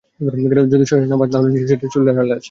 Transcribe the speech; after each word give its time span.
যদি 0.71 0.85
শরীরে 0.89 1.07
না 1.11 1.17
পান, 1.19 1.29
তাহলে 1.31 1.49
নিশ্চয়ই 1.49 1.69
সেটা 1.71 1.87
চুলের 1.93 2.11
আড়ালে 2.13 2.33
আছে! 2.33 2.39